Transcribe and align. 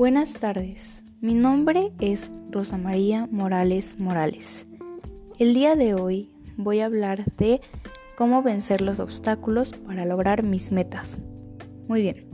Buenas 0.00 0.32
tardes, 0.32 1.02
mi 1.20 1.34
nombre 1.34 1.92
es 2.00 2.30
Rosa 2.50 2.78
María 2.78 3.28
Morales 3.30 4.00
Morales. 4.00 4.66
El 5.38 5.52
día 5.52 5.76
de 5.76 5.92
hoy 5.92 6.30
voy 6.56 6.80
a 6.80 6.86
hablar 6.86 7.26
de 7.36 7.60
cómo 8.16 8.42
vencer 8.42 8.80
los 8.80 8.98
obstáculos 8.98 9.74
para 9.74 10.06
lograr 10.06 10.42
mis 10.42 10.72
metas. 10.72 11.18
Muy 11.86 12.00
bien, 12.00 12.24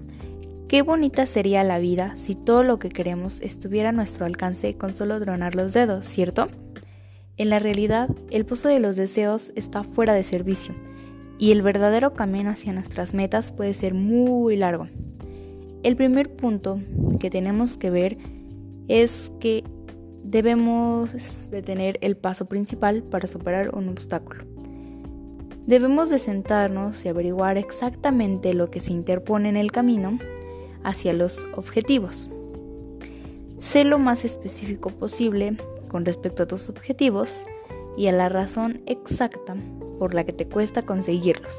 qué 0.68 0.82
bonita 0.82 1.26
sería 1.26 1.64
la 1.64 1.80
vida 1.80 2.14
si 2.16 2.36
todo 2.36 2.62
lo 2.62 2.79
que 2.79 2.88
queremos 2.88 3.40
estuviera 3.40 3.88
a 3.88 3.92
nuestro 3.92 4.26
alcance 4.26 4.76
con 4.76 4.94
solo 4.94 5.18
dronar 5.18 5.56
los 5.56 5.72
dedos, 5.72 6.06
¿cierto? 6.06 6.46
En 7.36 7.50
la 7.50 7.58
realidad, 7.58 8.08
el 8.30 8.46
pozo 8.46 8.68
de 8.68 8.78
los 8.78 8.94
deseos 8.94 9.52
está 9.56 9.82
fuera 9.82 10.14
de 10.14 10.22
servicio 10.22 10.72
y 11.36 11.50
el 11.50 11.62
verdadero 11.62 12.12
camino 12.12 12.50
hacia 12.50 12.72
nuestras 12.72 13.12
metas 13.12 13.51
puede 13.51 13.74
ser 13.74 13.92
muy 13.92 14.56
largo. 14.56 14.87
El 15.86 15.95
primer 15.95 16.34
punto 16.34 16.80
que 17.20 17.30
tenemos 17.30 17.76
que 17.76 17.90
ver 17.90 18.18
es 18.88 19.30
que 19.38 19.62
debemos 20.24 21.12
de 21.48 21.62
tener 21.62 21.96
el 22.00 22.16
paso 22.16 22.46
principal 22.46 23.04
para 23.04 23.28
superar 23.28 23.72
un 23.72 23.91
obstáculo. 23.91 24.42
Debemos 25.64 26.10
de 26.10 26.18
sentarnos 26.18 27.04
y 27.04 27.08
averiguar 27.08 27.56
exactamente 27.56 28.52
lo 28.52 28.68
que 28.68 28.80
se 28.80 28.92
interpone 28.92 29.48
en 29.48 29.56
el 29.56 29.70
camino 29.70 30.18
hacia 30.82 31.12
los 31.12 31.46
objetivos. 31.54 32.30
Sé 33.60 33.84
lo 33.84 34.00
más 34.00 34.24
específico 34.24 34.91
posible 34.91 35.56
con 35.88 36.05
respecto 36.05 36.42
a 36.42 36.48
tus 36.48 36.68
objetivos 36.68 37.44
y 37.96 38.08
a 38.08 38.12
la 38.12 38.28
razón 38.28 38.82
exacta 38.86 39.55
por 40.00 40.14
la 40.14 40.24
que 40.24 40.32
te 40.32 40.48
cuesta 40.48 40.82
conseguirlos 40.82 41.55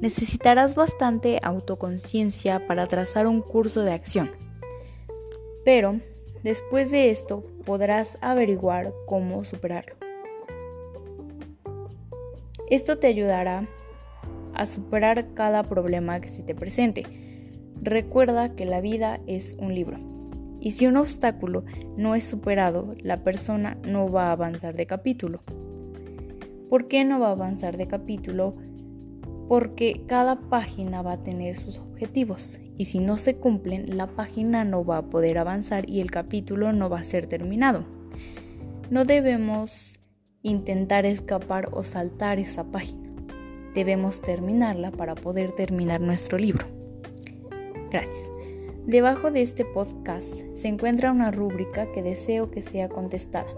necesitarás 0.00 0.74
bastante 0.74 1.38
autoconciencia 1.42 2.66
para 2.66 2.86
trazar 2.86 3.26
un 3.26 3.40
curso 3.40 3.82
de 3.82 3.92
acción. 3.92 4.30
Pero 5.64 6.00
después 6.42 6.90
de 6.90 7.10
esto 7.10 7.44
podrás 7.64 8.18
averiguar 8.20 8.92
cómo 9.06 9.44
superarlo. 9.44 9.96
Esto 12.68 12.98
te 12.98 13.06
ayudará 13.06 13.68
a 14.54 14.66
superar 14.66 15.34
cada 15.34 15.64
problema 15.64 16.20
que 16.20 16.28
se 16.28 16.42
te 16.42 16.54
presente. 16.54 17.04
Recuerda 17.82 18.54
que 18.54 18.64
la 18.64 18.80
vida 18.80 19.20
es 19.26 19.56
un 19.58 19.74
libro. 19.74 19.98
Y 20.60 20.70
si 20.70 20.86
un 20.86 20.96
obstáculo 20.96 21.64
no 21.96 22.14
es 22.14 22.24
superado, 22.24 22.94
la 23.02 23.18
persona 23.18 23.76
no 23.86 24.10
va 24.10 24.28
a 24.28 24.32
avanzar 24.32 24.74
de 24.74 24.86
capítulo. 24.86 25.40
¿Por 26.70 26.88
qué 26.88 27.04
no 27.04 27.20
va 27.20 27.28
a 27.28 27.32
avanzar 27.32 27.76
de 27.76 27.86
capítulo? 27.86 28.56
Porque 29.48 30.04
cada 30.06 30.36
página 30.48 31.02
va 31.02 31.12
a 31.12 31.22
tener 31.22 31.56
sus 31.56 31.78
objetivos 31.78 32.58
y 32.76 32.86
si 32.86 32.98
no 32.98 33.16
se 33.18 33.36
cumplen 33.36 33.96
la 33.96 34.06
página 34.06 34.64
no 34.64 34.84
va 34.84 34.98
a 34.98 35.10
poder 35.10 35.38
avanzar 35.38 35.88
y 35.88 36.00
el 36.00 36.10
capítulo 36.10 36.72
no 36.72 36.88
va 36.88 37.00
a 37.00 37.04
ser 37.04 37.26
terminado. 37.26 37.84
No 38.90 39.04
debemos 39.04 40.00
intentar 40.42 41.06
escapar 41.06 41.68
o 41.72 41.82
saltar 41.82 42.38
esa 42.38 42.64
página. 42.64 43.10
Debemos 43.74 44.20
terminarla 44.20 44.90
para 44.90 45.14
poder 45.14 45.52
terminar 45.52 46.00
nuestro 46.00 46.38
libro. 46.38 46.66
Gracias. 47.90 48.30
Debajo 48.86 49.30
de 49.30 49.42
este 49.42 49.64
podcast 49.64 50.30
se 50.56 50.68
encuentra 50.68 51.10
una 51.10 51.30
rúbrica 51.30 51.90
que 51.92 52.02
deseo 52.02 52.50
que 52.50 52.60
sea 52.60 52.88
contestada. 52.88 53.48